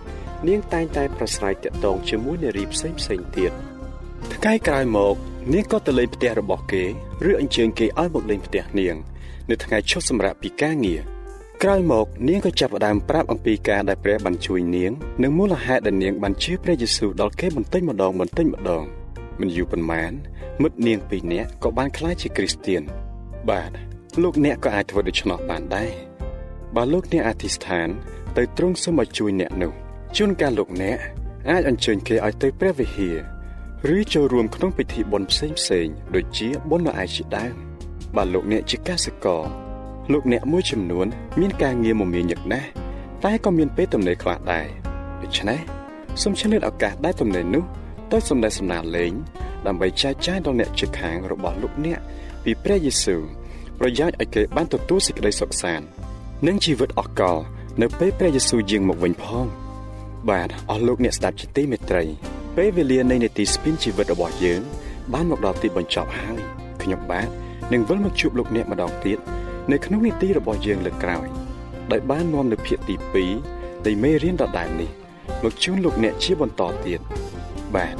[0.49, 3.53] នាងតែងតែប្រស្រ័យតាក់ទងជាមួយនារីផ្សេងផ្សេងទៀត
[4.35, 5.15] ថ្ងៃក្រោយមក
[5.53, 6.85] នាងក៏ទៅលេងផ្ទះរបស់គេ
[7.29, 8.97] ឬអញ្ជើញគេឲ្យមកលេងផ្ទះនាង
[9.51, 11.03] នៅថ្ងៃឈប់សម្រាកពីការងារ
[11.63, 18.83] ក្រោយមក នាងក៏ចាប់ផ្ដើមប្រាប់អំពីការដែលព្រះបានជួយនាងនិងមូលហេតុដែលនាងបានជឿព្រះយេស៊ូវដល់គេបន្តិចម្ដងបន្តិចម្ដង
[19.41, 20.13] មិនយូរប៉ុន្មាន
[20.63, 22.83] មិត្តនាងពីរនាក់ក៏បានក្លាយជាគ្រីស្ទៀន
[23.51, 25.93] បាទ លោកអ្នកក៏អាចធ្វើដូច្នោះបានដែរ
[26.77, 27.89] បើលោកអ្នកអធិស្ឋាន
[28.37, 29.73] ទៅទ្រង់សូមឲ្យជួយអ្នកនោះ
[30.17, 30.99] ជួនកាលលោកអ្នក
[31.51, 33.17] អាចអញ្ជើញគេឲ្យទៅព្រះវិហារ
[33.97, 37.55] ឬចូលរួមក្នុងពិធីបុណ្យផ្សេងផ្សេងដូចជាបុណ្យនៅឯជាដើម
[38.17, 39.45] បើលោកអ្នកជាកសិករ
[40.13, 41.07] លោកអ្នកមួយចំនួន
[41.41, 42.69] មានការងារមមាញឹកណាស់
[43.25, 44.67] តែក៏មានពេលទំនេរខ្លះដែរ
[45.23, 45.61] ដូច្នេះ
[46.23, 47.65] សូមឆ្លៀតឱកាសដែលទំនេរនោះ
[48.13, 49.13] ទៅសម្ដែងសម្ដារលេង
[49.67, 51.99] ដើម្បីចែកចាយដល់អ្នកជិតខាងរបស់លោកអ្នក
[52.45, 53.23] ពីព្រះយេស៊ូវ
[53.85, 55.87] ប្រយោជន៍ឲ្យគេបានទទួលសេចក្តីសុខសាន្ត
[56.47, 57.39] និងជីវិតអស់កល
[57.83, 59.47] នៅពេលព្រះយេស៊ូវយាងមកវិញផង
[60.31, 62.05] បាទអស់លោកអ្នកស្ដាប់ជាទីមេត្រី
[62.57, 64.61] ពេលវេលានៃនេតិស្ពីនជីវិតរបស់យើង
[65.13, 66.41] បានមកដល់ទីបញ្ចប់ហើយ
[66.83, 67.29] ខ្ញុំបាទ
[67.73, 69.19] នឹងវិលមកជួបលោកអ្នកម្ដងទៀត
[69.73, 71.27] នៅក្នុងនីតិរបស់យើងលើកក្រោយ
[71.93, 72.97] ដោយបាននាំនៅភាគទី
[73.41, 74.91] 2នៃមេរៀនដដែលនេះ
[75.43, 77.01] មកជូនលោកអ្នកជាបន្តទៀត
[77.75, 77.97] បាទ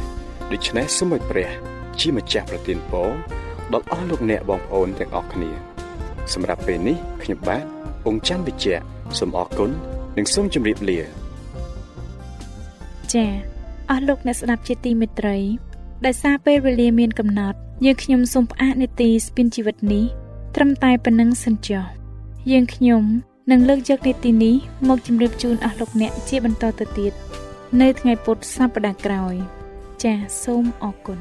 [0.53, 1.51] ដូច្នេះសូមឲ្យព្រះ
[2.01, 3.11] ជាម្ចាស់ប្រទានពរ
[3.73, 5.72] ដល់អស់លោកអ្នកបងប្អូនទាំងអស់គ្នា
[6.33, 7.65] សម្រាប់ពេលនេះខ្ញុំបាទ
[8.07, 8.77] អង្គច័ន្ទវិជ្ជៈ
[9.19, 9.71] សូមអរគុណ
[10.17, 11.01] និងសូមជម្រាបលា
[13.13, 13.31] ចា៎
[13.91, 15.37] អស់លោកអ្នកស្ដាប់ជាទីមេត្រី
[16.07, 20.05] ដោយសារពេលវេលាមានកំណត់យើងខ្ញុំសូមផ្អាកនេតិស្ពីនជីវិតនេះ
[20.55, 21.85] ត្រឹមតែប៉ុណ្្នឹងសិនចុះ
[22.51, 23.03] យើងខ្ញុំ
[23.51, 24.55] នឹងលើកយកនីតិនេះ
[24.89, 27.13] មកជម្រាបជូនអស់លោកអ្នកជាបន្តទៅទៀត
[27.81, 29.35] នៅថ្ងៃពុធសប្តាហ៍ក្រោយ
[30.03, 31.21] ចាសសូមអរគុណ